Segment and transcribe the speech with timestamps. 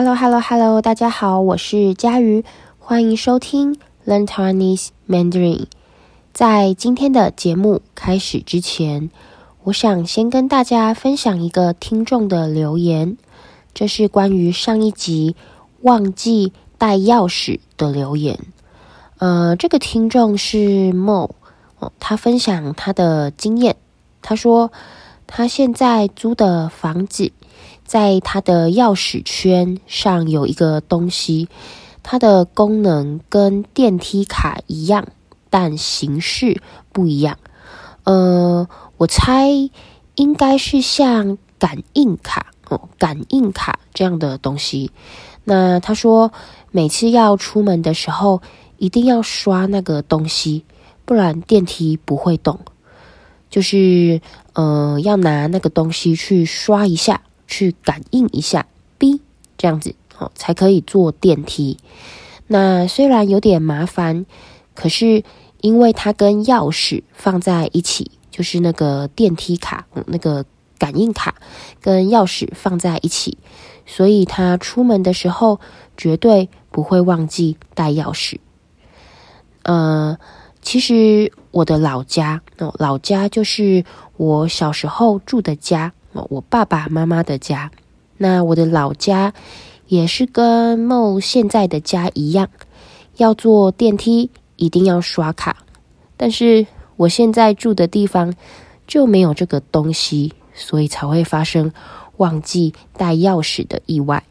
[0.00, 0.80] Hello, Hello, Hello！
[0.80, 2.44] 大家好，我是佳瑜，
[2.78, 5.64] 欢迎收听 Learn Taiwanese Mandarin。
[6.32, 9.10] 在今天的节目开始之前，
[9.64, 13.16] 我想先跟大家分享一个听众的留言，
[13.74, 15.34] 这是关于上一集
[15.80, 18.38] 忘记带钥匙的留言。
[19.18, 21.30] 呃，这个听众是 Mo，
[21.98, 23.74] 他分享他的经验，
[24.22, 24.70] 他说
[25.26, 27.32] 他现在租的房子。
[27.84, 31.48] 在它的钥匙圈上有一个东西，
[32.02, 35.06] 它的功能跟电梯卡一样，
[35.50, 36.60] 但形式
[36.92, 37.38] 不一样。
[38.04, 39.48] 呃，我猜
[40.14, 44.90] 应该是像感应卡哦，感应卡这样的东西。
[45.44, 46.32] 那他说，
[46.70, 48.42] 每次要出门的时候，
[48.76, 50.64] 一定要刷那个东西，
[51.04, 52.58] 不然电梯不会动。
[53.50, 54.20] 就是
[54.52, 57.22] 呃，要拿那个东西去刷一下。
[57.48, 58.66] 去感应一下
[58.98, 59.20] ，B
[59.56, 61.78] 这样子哦，才可以坐电梯。
[62.46, 64.24] 那虽然有点麻烦，
[64.74, 65.24] 可是
[65.60, 70.44] 因为它跟钥匙放在一起，就是那个电梯卡，那个
[70.78, 71.34] 感应卡
[71.80, 73.36] 跟钥匙放在一起，
[73.84, 75.58] 所以他出门的时候
[75.96, 78.38] 绝对不会忘记带钥匙。
[79.62, 80.16] 呃，
[80.62, 83.84] 其实我的老家哦，老家就是
[84.16, 85.92] 我小时候住的家。
[86.30, 87.70] 我爸爸妈妈的家，
[88.16, 89.32] 那我的老家
[89.86, 92.48] 也是跟梦现在的家一样，
[93.16, 95.56] 要坐电梯一定要刷卡。
[96.16, 96.66] 但是
[96.96, 98.34] 我现在住的地方
[98.86, 101.72] 就没有这个东西，所以才会发生
[102.16, 104.24] 忘记带钥匙的意外。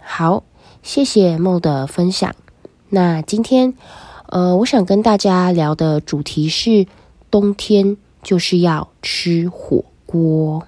[0.00, 0.42] 好，
[0.82, 2.34] 谢谢梦的分享。
[2.88, 3.74] 那今天，
[4.28, 6.86] 呃，我想跟大家聊的主题是
[7.30, 10.66] 冬天就是要吃火锅。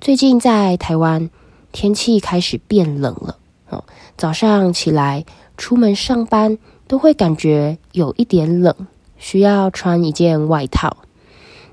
[0.00, 1.28] 最近在台湾，
[1.72, 3.36] 天气开始变冷了
[3.68, 3.82] 哦。
[4.16, 8.86] 早上起来出门上班都会感觉有一点冷，
[9.18, 10.98] 需要穿一件外套。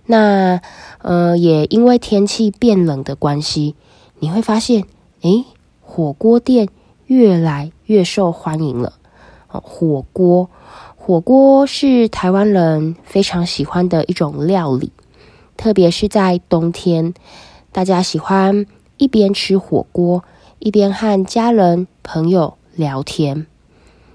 [0.08, 0.60] 那
[1.04, 3.76] 呃，也因为天气变冷的关系，
[4.18, 4.86] 你会发现，
[5.22, 5.46] 诶，
[5.82, 6.68] 火锅店
[7.06, 8.94] 越来越受欢迎了。
[9.52, 10.50] 哦，火锅，
[10.96, 14.92] 火锅是台湾人非常喜欢的一种料理，
[15.56, 17.14] 特别是在冬天。
[17.76, 18.66] 大家喜欢
[18.96, 20.24] 一边吃火锅，
[20.60, 23.48] 一边和家人朋友聊天。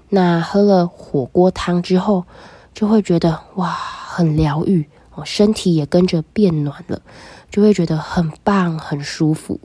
[0.09, 2.25] 那喝了火锅汤之后，
[2.73, 7.03] 就会觉得哇，很疗愈哦，身体也跟着变暖了，
[7.51, 9.59] 就会觉得很棒，很舒服。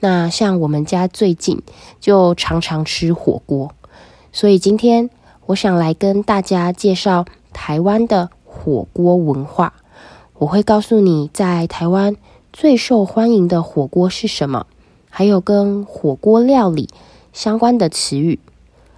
[0.00, 1.62] 那像我们家最近
[2.00, 3.70] 就常常吃火锅，
[4.32, 5.08] 所以今天
[5.46, 9.72] 我想来跟大家介绍台湾的火锅文化。
[10.38, 12.16] 我会告诉你在台湾。
[12.56, 14.66] 最受欢迎的火锅是什么？
[15.10, 16.88] 还有跟火锅料理
[17.32, 18.38] 相关的词语。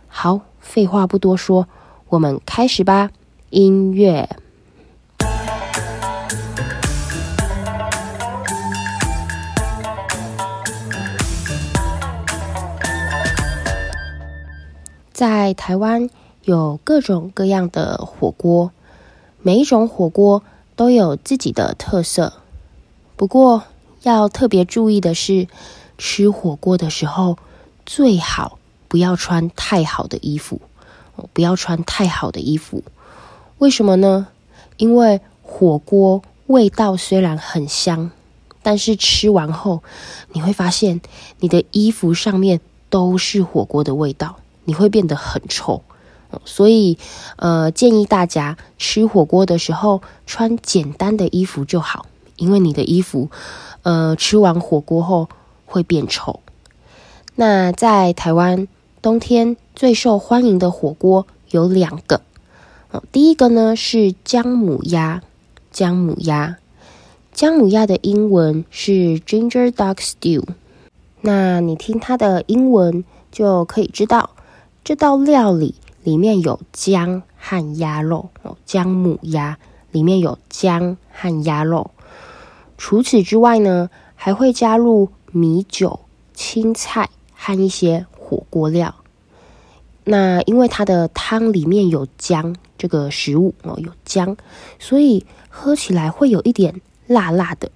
[0.09, 1.67] 好，废话不多说，
[2.11, 3.11] 我们开始吧。
[3.49, 4.29] 音乐。
[15.15, 16.11] 在台湾
[16.43, 18.71] 有各种各样的火锅，
[19.41, 20.43] 每一种火锅
[20.77, 22.35] 都有自己的特色。
[23.17, 23.65] 不过
[24.03, 25.49] 要特别注意的是，
[25.97, 27.39] 吃火锅的时候
[27.87, 30.61] 最好不要穿太好的衣服，
[31.33, 32.85] 不要穿太好的衣服。
[33.59, 34.29] 为什么呢？
[34.77, 38.11] 因为火锅味道虽然很香，
[38.63, 39.83] 但是吃完后
[40.33, 41.01] 你会发现
[41.41, 42.61] 你的衣服上面
[42.91, 45.83] 都是火锅的味道，你会变得很臭。
[46.45, 46.99] 所以，
[47.37, 52.05] 呃，建议大家吃火锅的时候穿简单的衣服就好。
[52.37, 53.31] 因为你的衣服，
[53.83, 55.29] 呃，吃完火锅后
[55.65, 56.41] 会变臭。
[57.35, 58.67] 那在台湾
[59.03, 62.23] 冬天最受欢迎的火锅有两个，
[62.91, 65.23] 哦，第一个呢是姜母鸭，
[65.71, 66.57] 姜母鸭，
[67.33, 70.43] 姜母鸭的英文是 Ginger Duck Stew。
[71.21, 74.31] 那你听它的英文就可以知道，
[74.83, 79.59] 这道料理里面有姜和鸭肉哦，姜母鸭
[79.91, 81.91] 里面有姜和鸭肉。
[82.79, 86.01] 除此之外呢，还会加入米酒、
[86.35, 88.95] 青菜和一些火锅料。
[90.05, 94.37] 那因为它的汤里面有姜这个食物哦，有姜，
[94.79, 97.71] 所以喝起来会有一点辣辣的。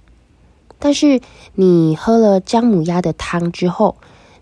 [0.78, 1.20] 但是
[1.54, 3.96] 你喝了姜母鸭的汤之后，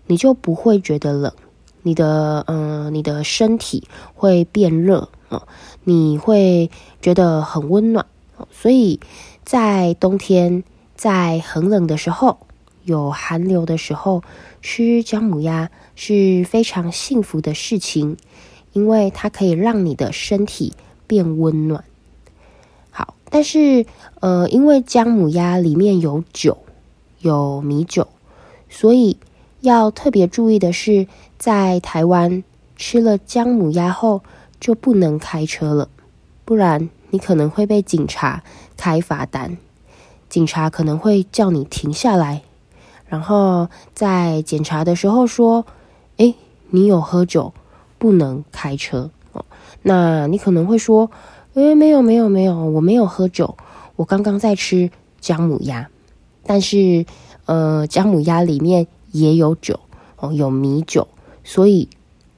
[0.05, 1.33] 你就不会觉得冷，
[1.81, 5.47] 你的嗯、你的身体会变热哦，
[5.83, 6.69] 你会
[7.01, 8.05] 觉得很温暖，
[8.51, 8.99] 所以。
[9.45, 10.63] 在冬天，
[10.95, 12.37] 在很冷的时候，
[12.83, 14.21] 有寒流的时候，
[14.61, 18.15] 吃姜母鸭是非常幸福的事情，
[18.73, 20.73] 因为它可以让你的身体
[21.07, 21.83] 变温暖。
[22.91, 23.87] 好，但是
[24.19, 26.59] 呃，因为姜母鸭里面有酒，
[27.21, 28.07] 有米酒，
[28.69, 29.17] 所以
[29.61, 31.07] 要特别注意的是，
[31.39, 32.43] 在台湾
[32.75, 34.21] 吃了姜母鸭后
[34.59, 35.89] 就不能开车了，
[36.45, 38.43] 不然你可能会被警察
[38.77, 39.57] 开罚单。
[40.29, 42.43] 警察可能会叫你停下来。
[43.07, 45.65] 然后在检查的时候说
[46.17, 46.35] ：“诶，
[46.69, 47.53] 你有喝酒，
[47.97, 49.43] 不能开车哦。”
[49.81, 51.09] 那你可能会说
[51.55, 53.57] ：“诶，没有，没有，没有，我没有喝酒，
[53.95, 55.89] 我刚刚在吃姜母鸭。”
[56.45, 57.05] 但是，
[57.45, 59.79] 呃，姜母鸭里面也有酒
[60.17, 61.07] 哦，有米酒，
[61.43, 61.89] 所以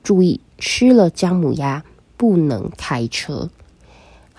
[0.04, 1.84] 注意吃了姜母鸭
[2.16, 3.50] 不能开车。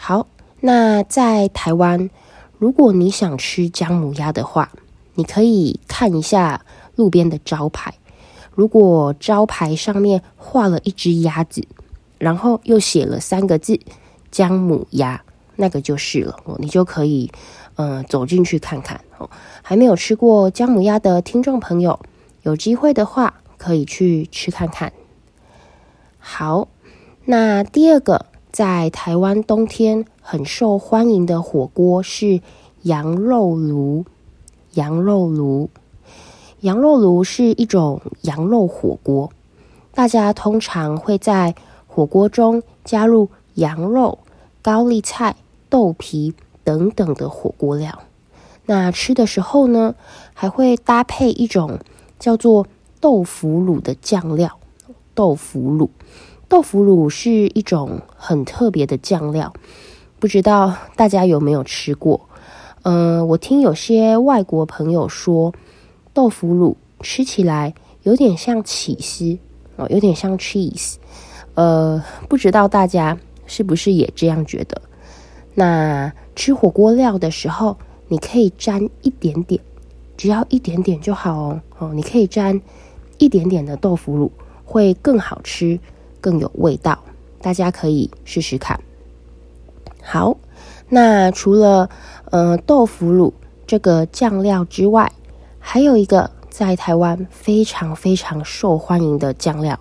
[0.04, 0.26] 好，
[0.58, 2.10] 那在台湾，
[2.58, 4.72] 如果你想吃姜母鸭的话，
[5.14, 6.66] 你可以看一下
[6.96, 7.94] 路边的招牌，
[8.52, 11.64] 如果招牌上面画了一只鸭子，
[12.18, 13.78] 然后又写了三个字
[14.32, 15.22] “姜母鸭”，
[15.54, 17.30] 那个就是了，你就可以
[17.76, 19.30] 呃走进去看看哦。
[19.62, 22.00] 还没有吃过姜母鸭的听众朋友，
[22.42, 24.92] 有机会的话可以去吃看看。
[26.18, 26.66] 好，
[27.24, 32.42] 那第二个在台湾冬天很受欢迎的火锅是
[32.82, 34.04] 羊肉炉。
[34.74, 35.70] 羊肉炉，
[36.60, 39.30] 羊肉炉是一种羊肉火锅。
[39.92, 41.54] 大家通常会在
[41.86, 44.18] 火锅中加入羊肉、
[44.60, 45.36] 高丽菜、
[45.70, 48.02] 豆皮等等的火锅料。
[48.66, 49.94] 那吃的时候呢，
[50.34, 51.78] 还会搭配一种
[52.18, 52.66] 叫做
[53.00, 54.58] 豆腐乳的酱料。
[55.14, 55.90] 豆腐乳，
[56.52, 59.54] 豆腐乳是一种很特别的酱料，
[60.20, 62.28] 不知道大家有没有吃过？
[62.82, 65.54] 嗯、我听有些外国朋友说，
[66.12, 67.72] 豆腐乳吃起来
[68.02, 69.38] 有点像起司
[69.76, 70.96] 哦，有点像 cheese。
[71.54, 74.82] 呃，不知道大家是不是也这样觉得？
[75.54, 77.74] 那吃火锅料的时候，
[78.08, 79.58] 你可以沾一点点，
[80.18, 81.62] 只要一点点就好哦。
[81.78, 82.60] 哦，你可以沾
[83.16, 84.30] 一点点的豆腐乳，
[84.66, 85.80] 会更好吃，
[86.22, 86.98] 更有味道。
[87.42, 88.80] 大家可以试试看。
[90.02, 90.38] 好，
[90.88, 91.90] 那除了
[92.30, 93.34] 呃，豆腐乳
[93.66, 95.12] 这个酱料之外，
[95.58, 99.78] 还有一个在台湾非常非常受欢迎的酱料。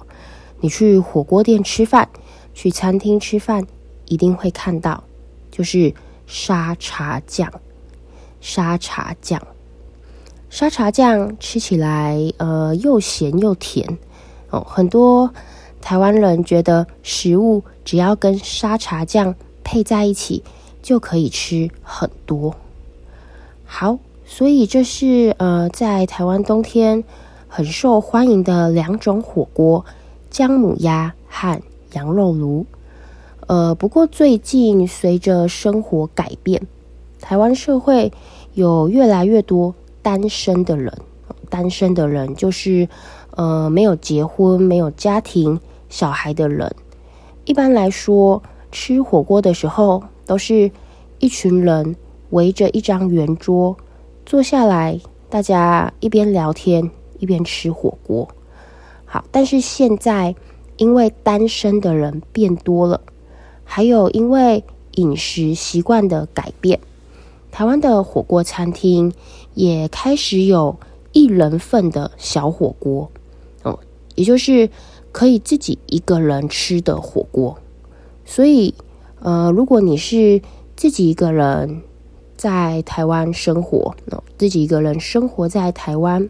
[0.60, 2.10] 你去火锅店吃饭，
[2.54, 3.66] 去餐厅吃饭，
[4.06, 5.04] 一定会看到，
[5.50, 5.94] 就是
[6.28, 7.52] 沙茶酱。
[8.40, 9.42] 沙茶酱，
[10.50, 13.98] 沙茶酱吃起来呃又咸又甜
[14.50, 14.66] 哦。
[14.68, 15.32] 很多
[15.82, 20.44] 台湾人觉得食物只要跟沙茶酱配在一起。
[20.82, 22.56] 就可以吃很多。
[23.66, 27.04] 好，所以这是呃，在台湾冬天
[27.48, 29.86] 很受欢迎的两种火锅：
[30.32, 31.62] 姜母鸭和
[31.94, 32.66] 羊肉炉。
[33.46, 36.66] 呃，不过最近随着生活改变，
[37.20, 38.12] 台湾社会
[38.56, 40.92] 有越来越多单身的人。
[41.48, 42.90] 单身的人就是
[43.36, 45.60] 呃，没有结婚、没有家庭、
[45.92, 46.74] 小孩的人。
[47.46, 48.42] 一般来说，
[48.72, 50.72] 吃火锅的时候，都是
[51.20, 51.96] 一群人
[52.32, 53.78] 围着一张圆桌
[54.26, 55.00] 坐下来，
[55.30, 56.90] 大家一边聊天
[57.20, 58.28] 一边吃火锅。
[59.06, 60.34] 好，但是现在
[60.78, 63.02] 因为单身的人变多了，
[63.64, 64.64] 还有因为
[64.96, 66.80] 饮食习惯的改变，
[67.52, 69.12] 台湾的火锅餐厅
[69.54, 70.78] 也开始有
[71.12, 73.12] 一人份的小火锅，
[73.64, 73.78] 哦，
[74.16, 74.70] 也就是
[75.12, 77.58] 可以自己一个人吃的火锅，
[78.26, 78.74] 所以。
[79.24, 80.42] 呃，如果你是
[80.76, 81.84] 自己一个人
[82.36, 83.96] 在台湾生活，
[84.36, 86.28] 自己一个人生活在台湾，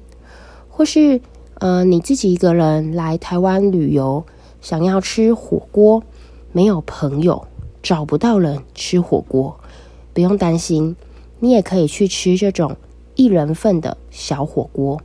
[0.67, 1.21] 或是
[1.53, 4.25] 呃你自己一个人来台湾旅游，
[4.59, 6.03] 想要吃火锅，
[6.51, 7.47] 没有朋友，
[7.81, 9.57] 找不到人吃火锅，
[10.13, 10.97] 不用担心，
[11.39, 12.75] 你也可以去吃这种
[13.15, 15.00] 一人份的小火锅。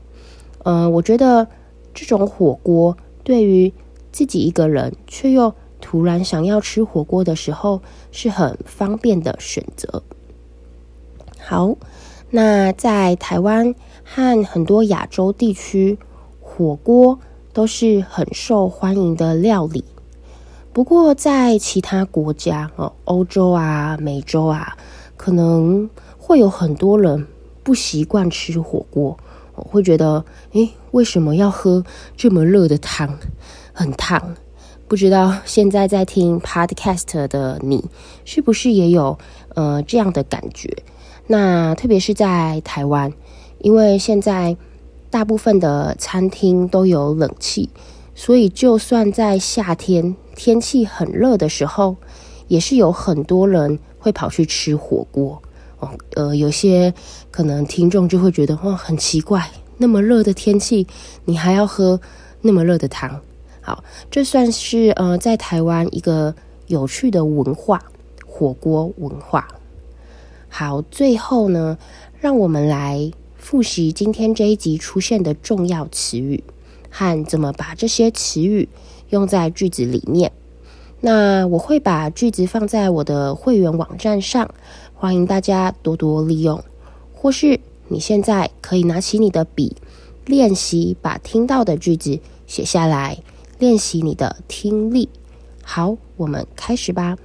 [0.65, 1.47] 呃，我觉得
[1.95, 3.73] 这种火锅对于
[4.13, 10.05] 自己一个人却又突然想要吃火锅的时候，是很方便的选择。
[11.41, 11.75] 好，
[12.31, 15.99] 那在台湾和很多亚洲地区，
[16.41, 17.19] 火锅
[17.53, 19.85] 都是很受欢迎的料理。
[20.73, 24.77] 不过，在其他国家哦，欧洲啊、美洲啊，
[25.17, 27.27] 可能会有很多人
[27.65, 29.19] 不习惯吃火锅，
[29.53, 31.85] 会觉得，诶，为什么要喝
[32.17, 33.19] 这么热的汤？
[33.75, 34.35] 很烫。
[34.89, 37.85] 不知道现在在听 Podcast 的你，
[38.25, 39.19] 是不是也有
[39.55, 40.75] 呃这样的感觉？
[41.27, 43.13] 那特别是在台湾，
[43.59, 44.57] 因为现在
[45.11, 47.69] 大部分的餐厅都有冷气，
[48.15, 51.95] 所以就算在夏天天气很热的时候，
[52.49, 55.43] 也是有很多人会跑去吃火锅。
[55.79, 56.95] 哦，呃，有些
[57.31, 59.47] 可能听众就会觉得，哦，很奇怪，
[59.79, 60.87] 那么热的天气，
[61.25, 62.01] 你还要喝
[62.43, 63.21] 那么热的汤？
[63.61, 66.35] 好，这算是呃，在台湾一个
[66.69, 67.83] 有趣的文化，
[68.27, 69.49] 火锅文化。
[70.49, 71.77] 好，最后呢，
[72.21, 76.43] 让我们来复习今天这一集出现的重要词语
[76.91, 78.69] 和怎么把这些词语
[79.11, 80.33] 用在句子里面。
[81.01, 84.49] 那我会把句子放在我的会员网站上，
[84.95, 86.63] 欢迎大家多多利用。
[87.13, 89.77] 或是你现在可以拿起你的笔，
[90.25, 93.19] 练习把听到的句子写下来，
[93.59, 95.09] 练习你的听力。
[95.63, 97.17] 好，我们开始吧。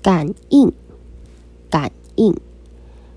[0.00, 0.72] 感应，
[1.68, 2.36] 感应，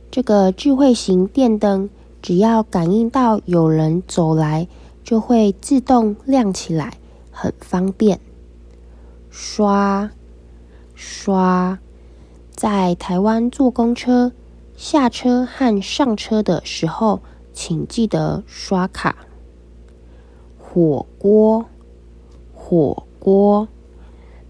[0.10, 1.88] 这个智慧型电灯，
[2.20, 4.68] 只要感应到有人走来，
[5.04, 6.98] 就会自动亮起来，
[7.30, 8.20] 很方便。
[9.30, 10.12] 刷，
[10.96, 11.80] 刷，
[12.52, 14.32] 在台湾坐公车，
[14.76, 17.22] 下车和上车的时候，
[17.54, 19.16] 请记得刷卡。
[20.58, 21.66] 火锅，
[22.54, 23.68] 火锅。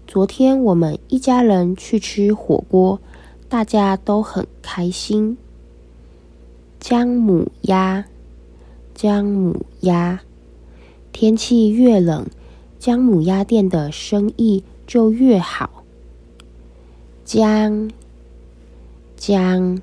[0.06, 3.00] 昨天我们一家人去吃火锅，
[3.48, 5.38] 大家都很开心。
[6.80, 8.06] 姜母鸭，
[8.94, 10.20] 姜母鸭，
[11.12, 12.26] 天气越冷，
[12.80, 15.84] 姜母鸭店的生意就越好。
[17.26, 17.90] 姜，
[19.18, 19.82] 姜，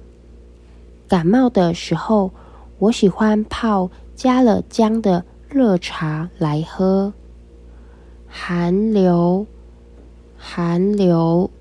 [1.07, 2.31] 感冒的时候，
[2.79, 7.13] 我喜欢泡加了姜的热茶来喝。
[8.27, 9.45] 寒流。
[10.35, 11.51] 寒流，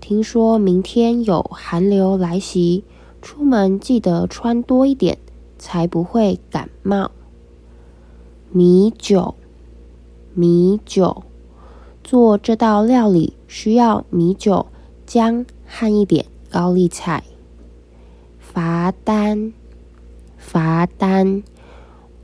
[0.00, 2.84] 听说明天有寒流来袭，
[3.20, 5.18] 出门记得穿多一点，
[5.58, 7.10] 才不会感冒。
[8.50, 9.34] 米酒，
[10.34, 11.22] 米酒，
[12.02, 14.66] 做这道料理需要米酒、
[15.06, 17.22] 姜和一点高丽菜。
[18.40, 19.52] 罚单，
[20.36, 21.44] 罚单，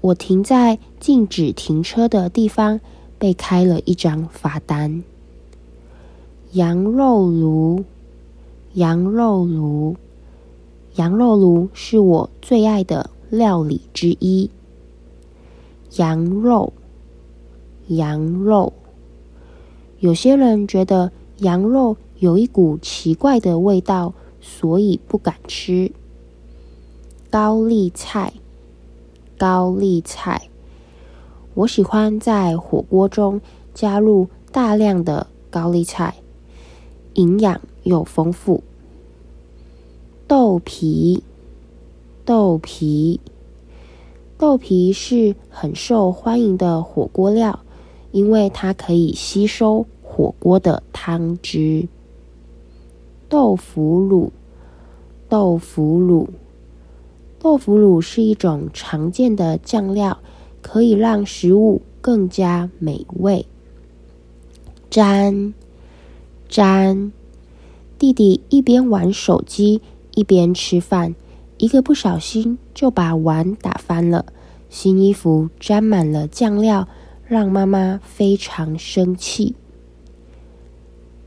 [0.00, 2.81] 我停在禁止停车的地方，
[3.17, 5.05] 被开了一张罚单。
[6.52, 7.85] 羊肉炉，
[8.75, 9.97] 羊肉炉，
[10.97, 14.50] 羊肉炉是我最爱的料理之一。
[15.97, 16.73] 羊肉，
[17.90, 18.73] 羊肉，
[19.99, 25.90] 有些人觉得羊肉有一股奇怪的味道，所以不敢吃。
[27.30, 28.32] 高丽菜，
[29.37, 30.49] 高丽菜，
[31.54, 33.40] 我喜欢在火锅中
[33.75, 36.14] 加入大量的高丽菜。
[37.14, 38.62] 营养又丰富。
[40.28, 41.25] 豆皮，
[42.25, 43.18] 豆皮，
[44.38, 47.59] 豆皮是很受欢迎的火锅料，
[48.12, 51.88] 因为它可以吸收火锅的汤汁。
[53.29, 54.33] 豆腐乳，
[55.29, 56.29] 豆腐乳，
[57.38, 60.19] 豆腐乳是一种常见的酱料，
[60.61, 63.47] 可以让食物更加美味。
[64.90, 65.55] 沾。
[66.49, 67.12] 沾，
[67.97, 69.81] 弟弟一边玩手机
[70.17, 71.14] 一边吃饭，
[71.59, 74.26] 一个不小心就把碗打翻了，
[74.69, 76.88] 新衣服沾满了酱料，
[77.30, 79.54] 让妈妈非常生气。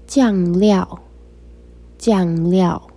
[0.06, 1.00] 酱料，
[1.98, 2.90] 酱料，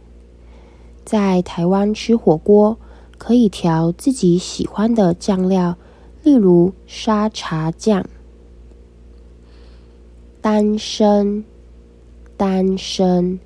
[1.04, 2.76] 在台湾吃火锅
[3.16, 5.78] 可以调自己喜欢的酱料，
[6.24, 8.04] 例如沙茶酱。
[10.40, 11.44] 单身。
[12.36, 13.38] 单身，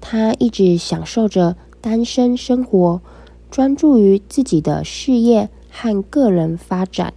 [0.00, 3.02] 他一直享受着单身生活，
[3.50, 7.12] 专注于自己的事业和个人发展。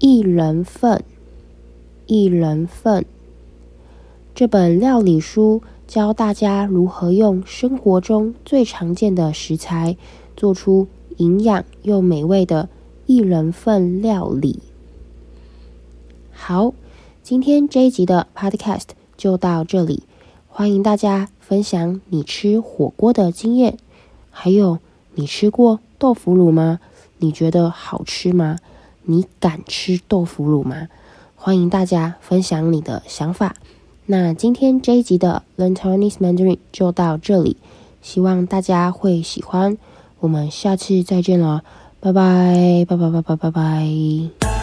[0.00, 1.02] 一人份，
[2.06, 3.04] 一人份，
[4.34, 9.96] 这本料理书教大家如何用生活中最常见的食材，
[10.36, 10.86] 做出
[11.16, 12.68] 营养又美味的
[13.06, 14.60] 一人份料理。
[16.30, 16.72] 好，
[17.24, 18.90] 今天这一集的 Podcast。
[19.16, 20.04] 就到这里，
[20.46, 23.76] 欢迎大家分享你吃火锅的经验，
[24.30, 24.78] 还有
[25.16, 26.78] 你吃过豆腐乳吗？
[27.16, 28.60] 你觉得好吃吗？
[29.10, 30.88] 你敢吃豆腐乳吗？
[31.34, 33.54] 欢迎大家分享你的想法。
[34.04, 37.56] 那今天这一集的 Learn Chinese Mandarin 就到这里，
[38.02, 39.78] 希望大家会喜欢。
[40.20, 41.62] 我们下次再见了，
[42.00, 44.57] 拜拜，拜拜拜拜拜拜。